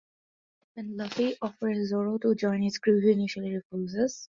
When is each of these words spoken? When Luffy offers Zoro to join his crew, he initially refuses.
When 0.73 0.97
Luffy 0.97 1.35
offers 1.43 1.89
Zoro 1.89 2.17
to 2.17 2.33
join 2.33 2.63
his 2.63 2.79
crew, 2.79 3.01
he 3.01 3.11
initially 3.11 3.53
refuses. 3.53 4.27